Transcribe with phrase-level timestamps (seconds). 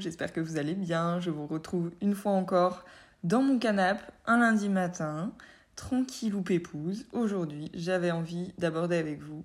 [0.00, 1.20] j'espère que vous allez bien.
[1.20, 2.84] Je vous retrouve une fois encore
[3.22, 5.32] dans mon canapé un lundi matin,
[5.76, 7.06] tranquille ou pépouse.
[7.12, 9.44] Aujourd'hui, j'avais envie d'aborder avec vous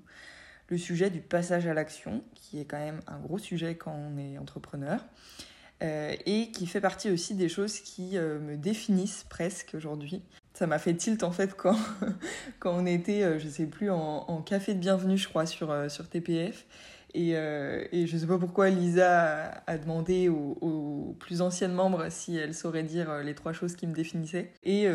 [0.68, 4.18] le sujet du passage à l'action, qui est quand même un gros sujet quand on
[4.18, 5.06] est entrepreneur,
[5.84, 10.24] euh, et qui fait partie aussi des choses qui euh, me définissent presque aujourd'hui.
[10.54, 11.78] Ça m'a fait tilt en fait quand,
[12.60, 16.08] quand on était, euh, je sais plus, en, café de bienvenue, je crois, sur, sur
[16.10, 16.66] TPF.
[17.18, 22.54] Et, et je sais pas pourquoi Lisa a, demandé aux, plus anciennes membres si elle
[22.54, 24.52] saurait dire les trois choses qui me définissaient.
[24.64, 24.88] Et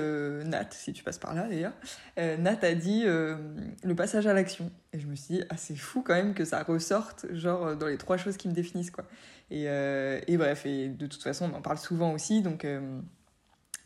[0.45, 1.73] Nat, si tu passes par là d'ailleurs,
[2.19, 4.70] Nat a dit le passage à l'action.
[4.92, 7.87] Et je me suis dit, ah, c'est fou quand même que ça ressorte, genre, dans
[7.87, 9.06] les trois choses qui me définissent, quoi.
[9.50, 12.42] Et, euh, bref, et de toute façon, on en parle souvent aussi.
[12.42, 13.00] Donc, euh,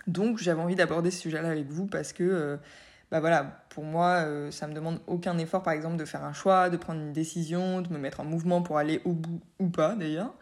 [0.07, 2.57] donc j'avais envie d'aborder ce sujet-là avec vous parce que, euh,
[3.11, 6.71] bah voilà, pour moi, ça me demande aucun effort, par exemple, de faire un choix,
[6.71, 9.95] de prendre une décision, de me mettre en mouvement pour aller au bout ou pas,
[9.95, 10.35] d'ailleurs.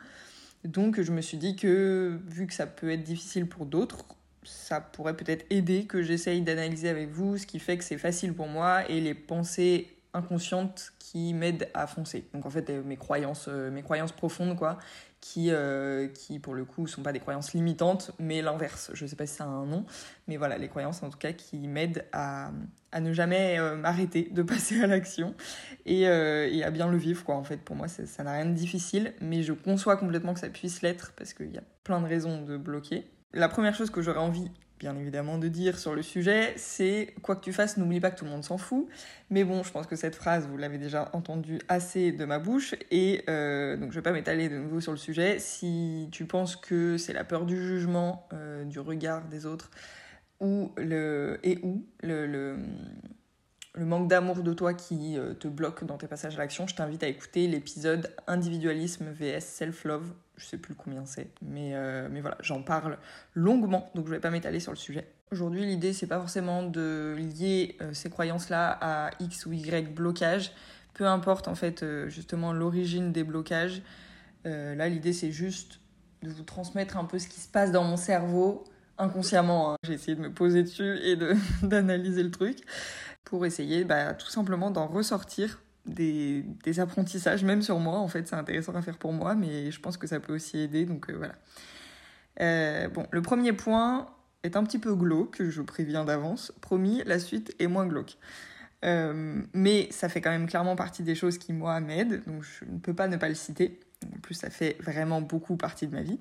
[0.65, 4.05] Donc, je me suis dit que, vu que ça peut être difficile pour d'autres,
[4.45, 8.35] ça pourrait peut-être aider que j'essaye d'analyser avec vous ce qui fait que c'est facile
[8.35, 12.27] pour moi et les pensées inconscientes qui m'aident à foncer.
[12.35, 14.79] Donc en fait mes croyances, mes croyances profondes quoi,
[15.23, 18.91] qui, euh, qui pour le coup sont pas des croyances limitantes, mais l'inverse.
[18.93, 19.87] Je sais pas si ça a un nom,
[20.27, 22.51] mais voilà, les croyances en tout cas qui m'aident à,
[22.91, 25.35] à, ne jamais euh, m'arrêter de passer à l'action
[25.87, 27.37] et, euh, et, à bien le vivre quoi.
[27.37, 30.51] En fait, pour moi, ça n'a rien de difficile, mais je conçois complètement que ça
[30.51, 33.07] puisse l'être parce qu'il y a plein de raisons de bloquer.
[33.33, 34.51] La première chose que j'aurais envie
[34.83, 38.19] bien évidemment de dire sur le sujet, c'est quoi que tu fasses, n'oublie pas que
[38.19, 38.89] tout le monde s'en fout.
[39.31, 42.75] Mais bon, je pense que cette phrase, vous l'avez déjà entendue assez de ma bouche,
[42.91, 45.39] et euh, donc je vais pas m'étaler de nouveau sur le sujet.
[45.39, 49.71] Si tu penses que c'est la peur du jugement, euh, du regard des autres,
[50.41, 52.57] ou le et ou le,
[53.79, 57.05] manque d'amour de toi qui euh, te bloque dans tes passages à l'action, je t'invite
[57.05, 60.13] à écouter l'épisode Individualisme vs Self-Love.
[60.43, 62.99] Je sais plus combien c'est, mais, euh, mais voilà, j'en parle
[63.35, 65.07] longuement, donc je vais pas m'étaler sur le sujet.
[65.31, 70.53] Aujourd'hui, l'idée, c'est pas forcément de lier euh, ces croyances-là à X ou Y blocage,
[70.95, 73.83] peu importe en fait justement l'origine des blocages.
[74.45, 75.81] là, l'idée, c'est juste
[76.23, 78.65] de vous transmettre un peu ce qui se passe dans mon cerveau
[78.99, 79.73] inconsciemment.
[79.73, 79.77] Hein.
[79.85, 81.17] J'ai essayé de me poser dessus et
[81.63, 82.59] d'analyser le truc
[83.25, 86.45] pour essayer bah, tout simplement d'en ressortir des,
[86.81, 87.99] apprentissages, même sur moi.
[87.99, 90.59] En fait, c'est intéressant à faire pour moi, mais je pense que ça peut aussi
[90.59, 90.85] aider.
[90.85, 91.35] Donc euh, voilà.
[92.41, 94.09] Euh, bon, le premier point
[94.43, 96.53] est un petit peu glauque, je préviens d'avance.
[96.61, 98.17] Promis, la suite est moins glauque.
[98.85, 102.65] Euh, mais ça fait quand même clairement partie des choses qui, moi, m'aident, donc je
[102.65, 103.79] ne peux pas ne pas le citer.
[104.17, 106.19] En plus, ça fait vraiment beaucoup partie de ma vie.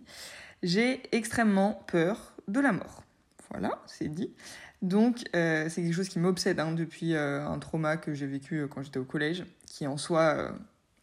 [0.62, 3.04] J'ai extrêmement peur de la mort.
[3.50, 4.32] Voilà, c'est dit.
[4.82, 8.56] Donc, euh, c'est quelque chose qui m'obsède hein, depuis euh, un trauma que j'ai vécu
[8.56, 10.54] euh, quand j'étais au collège, qui en soi,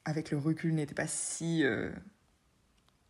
[0.04, 1.64] avec le recul, n'était pas si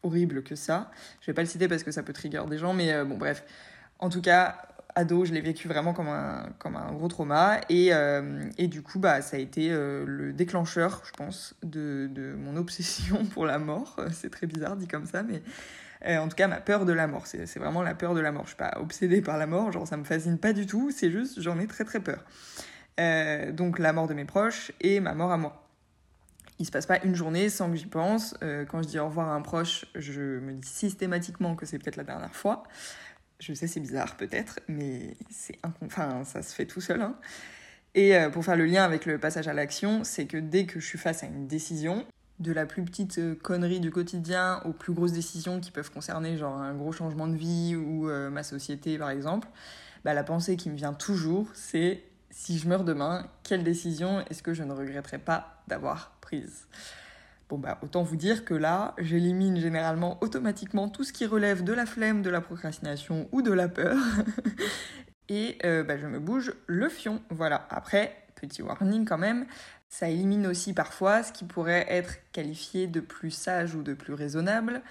[0.02, 0.90] horrible que ça.
[1.20, 3.44] Je vais pas le citer parce que ça peut trigger des gens, mais bon, bref.
[3.98, 4.62] En tout cas,
[4.94, 7.60] ado, je l'ai vécu vraiment comme un, comme un gros trauma.
[7.68, 7.90] Et,
[8.58, 13.24] et du coup, bah, ça a été le déclencheur, je pense, de, de mon obsession
[13.32, 13.96] pour la mort.
[14.12, 15.42] C'est très bizarre dit comme ça, mais
[16.06, 18.32] euh, en tout cas, ma peur de la mort, c'est vraiment la peur de la
[18.32, 18.44] mort.
[18.44, 21.10] Je suis pas obsédée par la mort, genre ça me fascine pas du tout, c'est
[21.10, 22.24] juste j'en ai très très peur.
[23.00, 25.64] Euh, donc la mort de mes proches et ma mort à moi.
[26.60, 28.34] Il se passe pas une journée sans que j'y pense.
[28.42, 31.78] Euh, quand je dis au revoir à un proche, je me dis systématiquement que c'est
[31.78, 32.64] peut-être la dernière fois.
[33.38, 37.00] Je sais, c'est bizarre peut-être, mais c'est enfin, ça se fait tout seul.
[37.00, 37.16] Hein.
[37.94, 40.86] Et pour faire le lien avec le passage à l'action, c'est que dès que je
[40.86, 42.04] suis face à une décision,
[42.40, 46.36] de la plus petite euh, connerie du quotidien aux plus grosses décisions qui peuvent concerner
[46.36, 49.48] genre un gros changement de vie ou euh, ma société par exemple,
[50.04, 54.42] bah, la pensée qui me vient toujours c'est si je meurs demain, quelle décision est-ce
[54.42, 56.68] que je ne regretterai pas d'avoir prise?
[57.48, 61.72] Bon bah autant vous dire que là, j'élimine généralement automatiquement tout ce qui relève de
[61.72, 63.96] la flemme, de la procrastination ou de la peur.
[65.28, 67.22] Et euh, bah, je me bouge le fion.
[67.30, 67.66] Voilà.
[67.70, 69.46] Après, petit warning quand même,
[69.88, 74.14] ça élimine aussi parfois ce qui pourrait être qualifié de plus sage ou de plus
[74.14, 74.82] raisonnable.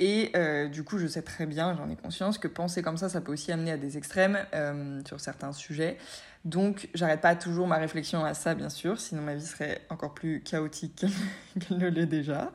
[0.00, 3.08] Et euh, du coup, je sais très bien, j'en ai conscience, que penser comme ça,
[3.08, 5.98] ça peut aussi amener à des extrêmes euh, sur certains sujets.
[6.44, 10.14] Donc, j'arrête pas toujours ma réflexion à ça, bien sûr, sinon ma vie serait encore
[10.14, 11.04] plus chaotique
[11.60, 12.52] qu'elle ne l'est déjà.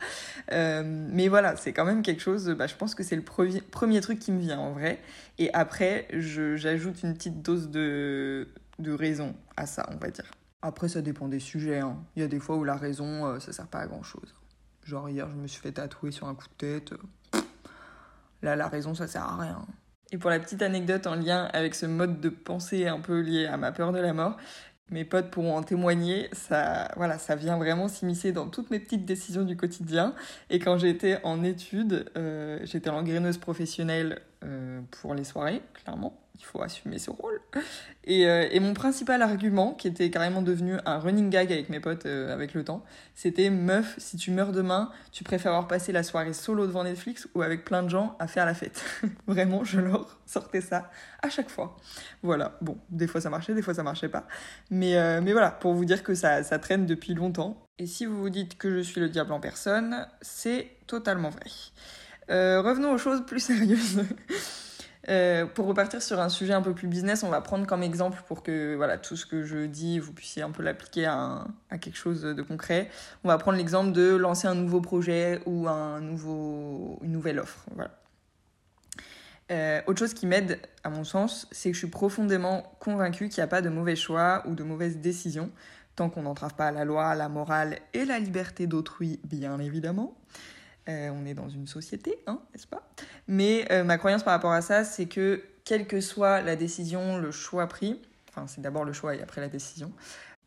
[0.53, 3.99] Euh, mais voilà, c'est quand même quelque chose, bah, je pense que c'est le premier,
[3.99, 5.01] truc qui me vient en vrai.
[5.37, 8.47] Et après, j'ajoute une petite dose de,
[8.79, 10.31] de raison à ça, on va dire.
[10.65, 11.79] Après, ça dépend des sujets.
[11.79, 11.97] Hein.
[12.15, 14.33] Il y a des fois où la raison, euh, ça sert pas à grand chose.
[14.85, 16.93] Genre, hier, je me suis fait tatouer sur un coup de tête.
[18.41, 19.65] Là, la raison, ça sert à rien.
[20.13, 23.45] Et pour la petite anecdote en lien avec ce mode de pensée un peu lié
[23.45, 24.37] à ma peur de la mort,
[24.89, 29.05] mes potes pourront en témoigner, ça, voilà, ça vient vraiment s'immiscer dans toutes mes petites
[29.05, 30.13] décisions du quotidien.
[30.49, 36.43] Et quand j'étais en études, euh, j'étais engraineuse professionnelle euh, pour les soirées, clairement il
[36.45, 37.39] faut assumer ce rôle.
[38.05, 41.79] Et, euh, et, mon principal argument, qui était carrément devenu un running gag avec mes
[41.79, 42.83] potes euh, avec le temps,
[43.15, 47.29] c'était meuf, si tu meurs demain, tu préfères avoir passé la soirée solo devant Netflix
[47.35, 48.83] ou avec plein de gens à faire la fête?
[49.27, 50.89] Vraiment, je leur sortais ça
[51.21, 51.77] à chaque fois.
[52.23, 54.27] Voilà, bon, des fois ça marchait, des fois ça marchait pas.
[54.69, 57.63] Mais, mais voilà, pour vous dire que ça, ça traîne depuis longtemps.
[57.77, 61.49] Et si vous vous dites que je suis le diable en personne, c'est totalement vrai.
[62.29, 64.03] Revenons aux choses plus sérieuses.
[65.09, 68.21] Euh, pour repartir sur un sujet un peu plus business, on va prendre comme exemple
[68.25, 71.77] pour que voilà, tout ce que je dis, vous puissiez un peu l'appliquer à, à,
[71.77, 72.89] quelque chose de concret.
[73.25, 77.65] On va prendre l'exemple de lancer un nouveau projet ou un nouveau, une nouvelle offre.
[77.75, 77.91] Voilà.
[79.51, 83.41] Euh, autre chose qui m'aide, à mon sens, c'est que je suis profondément convaincue qu'il
[83.41, 85.51] n'y a pas de mauvais choix ou de mauvaises décisions,
[85.97, 90.15] tant qu'on n'entrave pas la loi, la morale et la liberté d'autrui, bien évidemment.
[90.89, 92.89] Euh, on est dans une société, hein, n'est-ce pas?
[93.27, 97.17] Mais euh, ma croyance par rapport à ça, c'est que quelle que soit la décision,
[97.17, 99.93] le choix pris, enfin c'est d'abord le choix et après la décision.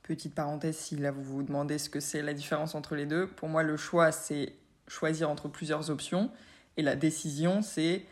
[0.03, 3.27] Petite parenthèse, si là vous vous demandez ce que c'est la différence entre les deux,
[3.27, 4.53] pour moi le choix c'est
[4.89, 6.31] choisir entre plusieurs options
[6.77, 8.05] et la décision c'est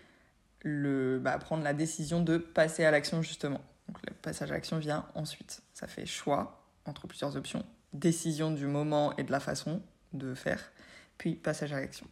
[0.62, 3.61] le bah, prendre la décision de passer à l'action justement.
[3.88, 5.61] Donc le passage à l'action vient ensuite.
[5.75, 9.82] Ça fait choix entre plusieurs options, décision du moment et de la façon
[10.15, 10.73] de faire
[11.19, 12.06] puis passage à l'action.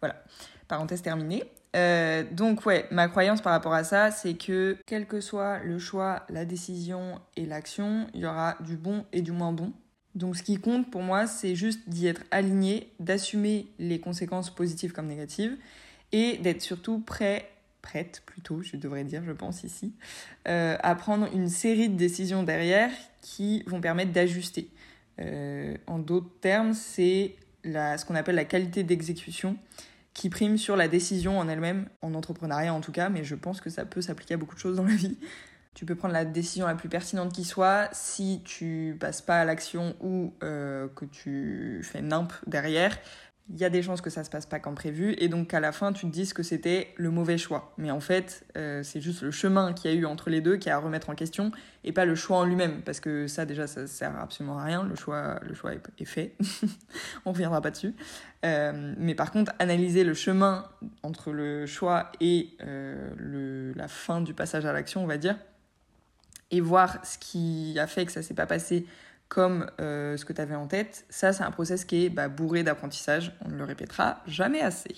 [0.00, 0.22] Voilà,
[0.68, 1.44] parenthèse terminée.
[1.74, 5.78] Euh, donc ouais, ma croyance par rapport à ça, c'est que quel que soit le
[5.78, 9.72] choix, la décision et l'action, il y aura du bon et du moins bon.
[10.14, 14.92] Donc ce qui compte pour moi, c'est juste d'y être aligné, d'assumer les conséquences positives
[14.92, 15.56] comme négatives,
[16.12, 17.50] et d'être surtout prêt,
[17.82, 19.92] prête plutôt, je devrais dire, je pense ici,
[20.46, 22.90] euh, à prendre une série de décisions derrière
[23.20, 24.68] qui vont permettre d'ajuster.
[25.20, 27.34] Euh, en d'autres termes, c'est
[27.64, 29.56] ce qu'on appelle la qualité d'exécution
[30.12, 33.60] qui prime sur la décision en elle-même, en entrepreneuriat en tout cas, mais je pense
[33.60, 35.18] que ça peut s'appliquer à beaucoup de choses dans la vie.
[35.74, 39.44] Tu peux prendre la décision la plus pertinente qui soit si tu passes pas à
[39.44, 42.96] l'action ou euh, que tu fais nimp derrière
[43.50, 45.60] il y a des chances que ça se passe pas comme prévu et donc qu'à
[45.60, 47.74] la fin tu te dises que c'était le mauvais choix.
[47.76, 50.56] Mais en fait, euh, c'est juste le chemin qu'il y a eu entre les deux
[50.56, 51.52] qui a à remettre en question
[51.84, 54.82] et pas le choix en lui-même parce que ça déjà ça sert absolument à rien.
[54.82, 56.34] Le choix, le choix est, fait,
[57.26, 57.94] on reviendra pas dessus.
[58.46, 60.66] Euh, mais par contre, analyser le chemin
[61.02, 65.36] entre le choix et euh, le, la fin du passage à l'action, on va dire,
[66.50, 68.86] et voir ce qui a fait que ça s'est pas passé
[69.34, 72.28] comme euh, ce que tu avais en tête, ça c'est un process qui est bah,
[72.28, 74.94] bourré d'apprentissage, on ne le répétera jamais assez.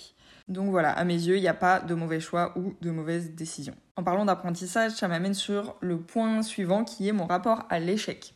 [0.46, 3.30] Donc voilà, à mes yeux, il n'y a pas de mauvais choix ou de mauvaises
[3.30, 3.74] décisions.
[3.96, 8.34] En parlant d'apprentissage, ça m'amène sur le point suivant qui est mon rapport à l'échec.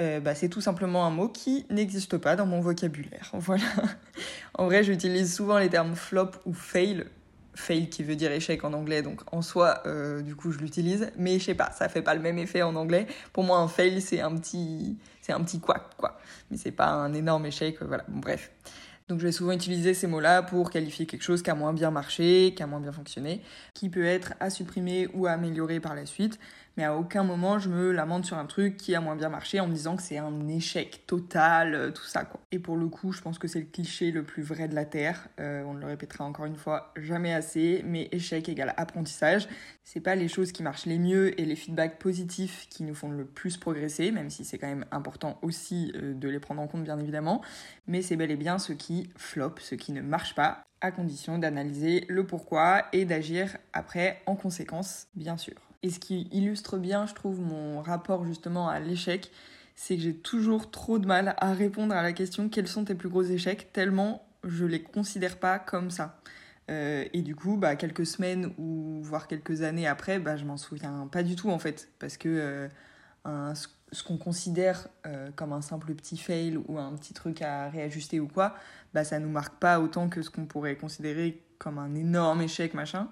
[0.00, 3.30] Euh, bah, c'est tout simplement un mot qui n'existe pas dans mon vocabulaire.
[3.34, 3.64] Voilà.
[4.54, 7.06] en vrai, j'utilise souvent les termes flop ou fail
[7.54, 11.10] fail qui veut dire échec en anglais, donc en soi, euh, du coup, je l'utilise.
[11.16, 13.06] Mais je sais pas, ça fait pas le même effet en anglais.
[13.32, 16.18] Pour moi, un fail, c'est un petit, c'est un petit quoi, quoi.
[16.50, 18.04] Mais c'est pas un énorme échec, voilà.
[18.08, 18.50] Bon, bref.
[19.08, 21.90] Donc je vais souvent utiliser ces mots-là pour qualifier quelque chose qui a moins bien
[21.90, 23.42] marché, qui a moins bien fonctionné,
[23.74, 26.38] qui peut être à supprimer ou à améliorer par la suite
[26.76, 29.60] mais à aucun moment je me lamente sur un truc qui a moins bien marché
[29.60, 32.40] en me disant que c'est un échec total, euh, tout ça quoi.
[32.52, 34.84] Et pour le coup, je pense que c'est le cliché le plus vrai de la
[34.84, 35.28] Terre.
[35.40, 39.48] Euh, on le répétera encore une fois jamais assez, mais échec égale apprentissage.
[39.82, 43.10] C'est pas les choses qui marchent les mieux et les feedbacks positifs qui nous font
[43.10, 46.66] le plus progresser, même si c'est quand même important aussi euh, de les prendre en
[46.66, 47.42] compte bien évidemment.
[47.86, 51.38] Mais c'est bel et bien ce qui flop, ce qui ne marche pas, à condition
[51.38, 55.54] d'analyser le pourquoi et d'agir après en conséquence, bien sûr.
[55.84, 59.30] Et ce qui illustre bien, je trouve, mon rapport justement à l'échec,
[59.76, 62.94] c'est que j'ai toujours trop de mal à répondre à la question quels sont tes
[62.94, 66.18] plus gros échecs, tellement je les considère pas comme ça.
[66.70, 70.56] Euh, et du coup, bah, quelques semaines ou voire quelques années après, bah, je m'en
[70.56, 71.90] souviens pas du tout en fait.
[71.98, 72.70] Parce que
[73.26, 73.54] euh,
[73.92, 78.20] ce qu'on considère euh, comme un simple petit fail ou un petit truc à réajuster
[78.20, 78.54] ou quoi,
[78.94, 82.72] bah, ça nous marque pas autant que ce qu'on pourrait considérer comme un énorme échec,
[82.72, 83.10] machin.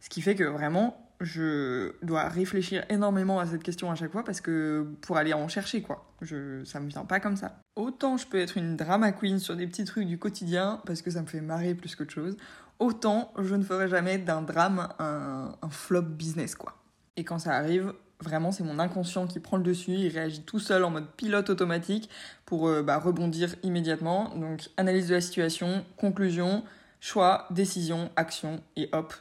[0.00, 4.24] Ce qui fait que vraiment, je dois réfléchir énormément à cette question à chaque fois
[4.24, 6.04] parce que pour aller en chercher quoi.
[6.20, 7.58] Je, ça me vient pas comme ça.
[7.76, 11.10] Autant je peux être une drama queen sur des petits trucs du quotidien parce que
[11.10, 12.36] ça me fait marrer plus qu'autre chose.
[12.78, 16.76] Autant je ne ferai jamais d'un drame un, flop business quoi.
[17.16, 20.58] Et quand ça arrive, vraiment c'est mon inconscient qui prend le dessus, il réagit tout
[20.58, 22.10] seul en mode pilote automatique
[22.44, 24.34] pour euh, bah, rebondir immédiatement.
[24.36, 26.64] Donc analyse de la situation, conclusion,
[27.00, 29.14] choix, décision, action et hop,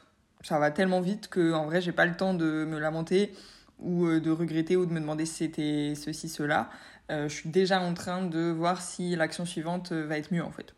[0.43, 3.33] ça va tellement vite que en vrai j'ai pas le temps de me lamenter
[3.79, 6.69] ou de regretter ou de me demander si c'était ceci, cela.
[7.09, 10.73] je suis déjà en train de voir si l'action suivante va être mieux en fait.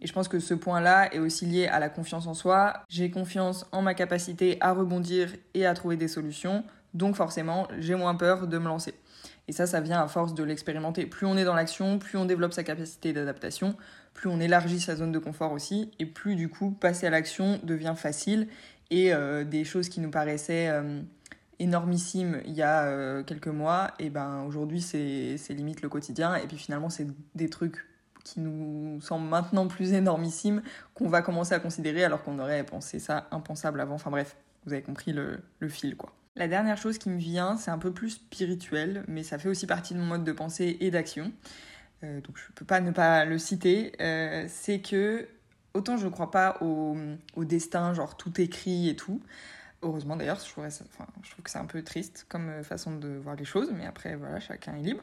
[0.00, 2.84] Et je pense que ce point-là est aussi lié à la confiance en soi.
[2.88, 6.64] J'ai confiance en ma capacité à rebondir et à trouver des solutions.
[6.94, 8.94] Donc forcément, j'ai moins peur de me lancer.
[9.48, 11.06] Et ça, ça vient à force de l'expérimenter.
[11.06, 13.76] Plus on est dans l'action, plus on développe sa capacité d'adaptation,
[14.14, 17.58] plus on élargit sa zone de confort aussi, et plus du coup, passer à l'action
[17.62, 18.48] devient facile.
[18.90, 21.02] Et euh, des choses qui nous paraissaient euh,
[21.58, 26.36] énormissimes il y a euh, quelques mois, et ben aujourd'hui, c'est limite le quotidien.
[26.36, 27.86] Et puis finalement, c'est des trucs
[28.24, 30.62] qui nous semblent maintenant plus énormissimes
[30.94, 33.94] qu'on va commencer à considérer alors qu'on aurait pensé ça impensable avant.
[33.94, 36.12] Enfin bref, vous avez compris le, le fil quoi.
[36.36, 39.66] La dernière chose qui me vient, c'est un peu plus spirituel, mais ça fait aussi
[39.66, 41.32] partie de mon mode de pensée et d'action.
[42.02, 43.92] Donc je peux pas ne pas le citer.
[44.46, 45.26] C'est que
[45.78, 46.96] autant je crois pas au,
[47.44, 49.20] destin, genre tout écrit et tout.
[49.82, 53.36] Heureusement d'ailleurs, je, je trouve que c'est un peu triste comme euh, façon de voir
[53.36, 55.02] les choses, mais après voilà, chacun est libre.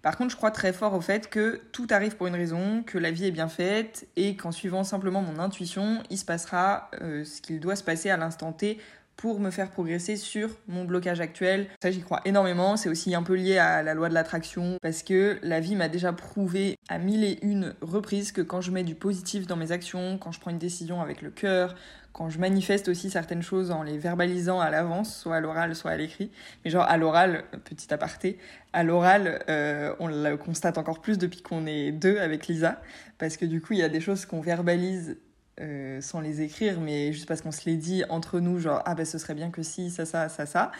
[0.00, 2.96] Par contre, je crois très fort au fait que tout arrive pour une raison, que
[2.96, 7.24] la vie est bien faite et qu'en suivant simplement mon intuition, il se passera euh,
[7.24, 8.78] ce qu'il doit se passer à l'instant T
[9.16, 11.68] pour me faire progresser sur mon blocage actuel.
[11.82, 12.76] Ça, j'y crois énormément.
[12.76, 15.88] C'est aussi un peu lié à la loi de l'attraction parce que la vie m'a
[15.88, 19.72] déjà prouvé à mille et une reprises que quand je mets du positif dans mes
[19.72, 21.74] actions, quand je prends une décision avec le cœur,
[22.16, 25.90] quand je manifeste aussi certaines choses en les verbalisant à l'avance, soit à l'oral, soit
[25.90, 26.30] à l'écrit.
[26.64, 28.38] Mais genre à l'oral, petit aparté,
[28.72, 32.80] à l'oral, euh, on le constate encore plus depuis qu'on est deux avec Lisa,
[33.18, 35.18] parce que du coup, il y a des choses qu'on verbalise
[35.60, 38.94] euh, sans les écrire, mais juste parce qu'on se les dit entre nous, genre ah
[38.94, 40.72] ben ce serait bien que si, ça, ça, ça, ça.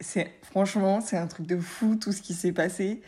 [0.00, 3.02] C'est franchement, c'est un truc de fou tout ce qui s'est passé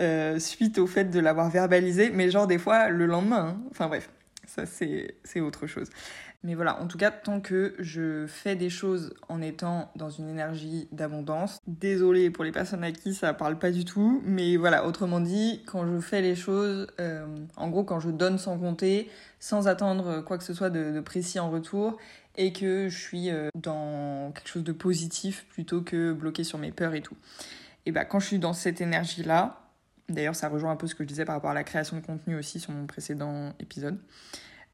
[0.00, 3.56] euh, suite au fait de l'avoir verbalisé, mais genre des fois le lendemain.
[3.56, 3.62] Hein.
[3.70, 4.10] Enfin bref,
[4.46, 5.88] ça c'est autre chose.
[6.42, 10.28] Mais voilà, en tout cas, tant que je fais des choses en étant dans une
[10.28, 14.86] énergie d'abondance, désolée pour les personnes à qui ça parle pas du tout, mais voilà,
[14.86, 17.26] autrement dit, quand je fais les choses, euh,
[17.56, 21.40] en gros, quand je donne sans compter, sans attendre quoi que ce soit de, précis
[21.40, 21.98] en retour,
[22.36, 26.70] et que je suis euh, dans quelque chose de positif plutôt que bloqué sur mes
[26.70, 27.16] peurs et tout.
[27.86, 29.60] Et bah, quand je suis dans cette énergie-là,
[30.08, 32.04] d'ailleurs, ça rejoint un peu ce que je disais par rapport à la création de
[32.04, 33.98] contenu aussi sur mon précédent épisode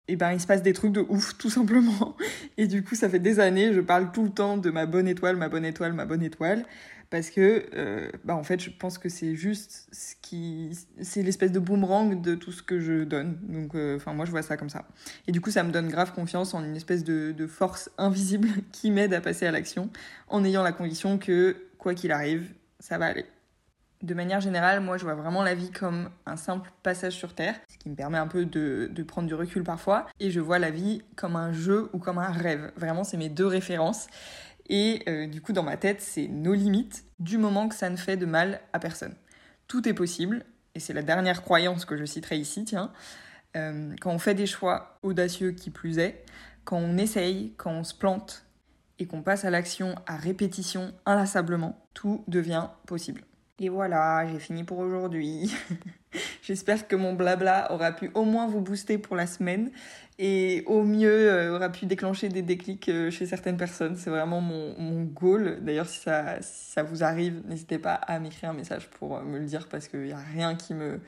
[0.08, 2.16] et ben il se passe des trucs de ouf tout simplement.
[2.56, 5.08] Et du coup ça fait des années je parle tout le temps de ma bonne
[5.08, 6.64] étoile ma bonne étoile ma bonne étoile.
[7.10, 11.52] Parce que euh, bah en fait je pense que c'est juste ce qui c'est l'espèce
[11.52, 13.38] de boomerang de tout ce que je donne.
[13.42, 14.86] Donc euh, enfin moi je vois ça comme ça.
[15.26, 18.48] Et du coup ça me donne grave confiance en une espèce de, de force invisible
[18.72, 19.90] qui m'aide à passer à l'action
[20.28, 22.48] en ayant la conviction que quoi qu'il arrive
[22.82, 23.24] ça va aller.
[24.02, 27.54] De manière générale, moi, je vois vraiment la vie comme un simple passage sur Terre,
[27.82, 30.06] qui me permet un peu de, prendre du recul parfois.
[30.20, 32.70] Et je vois la vie comme un jeu ou comme un rêve.
[32.76, 34.06] Vraiment, c'est mes deux références.
[34.68, 37.96] Et euh, du coup, dans ma tête, c'est nos limites, du moment que ça ne
[37.96, 39.16] fait de mal à personne.
[39.66, 40.44] Tout est possible,
[40.76, 42.92] et c'est la dernière croyance que je citerai ici, tiens.
[43.56, 46.24] Euh, quand on fait des choix audacieux qui plus est,
[46.64, 48.46] quand on essaye, quand on se plante,
[49.00, 53.22] et qu'on passe à l'action à répétition inlassablement, tout devient possible.
[53.62, 55.54] Et voilà, j'ai fini pour aujourd'hui.
[56.42, 59.70] J'espère que mon blabla aura pu au moins vous booster pour la semaine
[60.18, 63.94] et au mieux euh, aura pu déclencher des déclics euh, chez certaines personnes.
[63.94, 65.58] C'est vraiment mon, mon goal.
[65.62, 69.44] D'ailleurs, si ça, vous arrive, n'hésitez pas à m'écrire un message pour euh, me le
[69.44, 70.98] dire parce qu'il n'y a rien qui me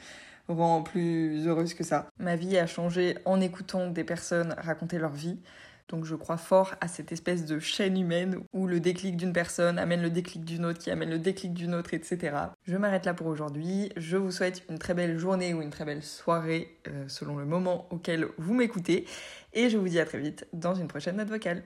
[0.46, 2.06] rend plus heureuse que ça.
[2.20, 5.40] Ma vie a changé en écoutant des personnes raconter leur vie.
[5.88, 9.79] Donc je crois fort à cette espèce de chaîne humaine où le déclic d'une personne
[9.79, 12.37] amène le déclic d'une autre, qui amène le déclic d'une autre, etc.
[12.67, 13.91] Je m'arrête là pour aujourd'hui.
[13.97, 17.45] Je vous souhaite une très belle journée ou une très belle soirée euh, selon le
[17.45, 19.07] moment auquel vous m'écoutez.
[19.53, 21.62] Et je vous dis à très vite dans une prochaine note vocale.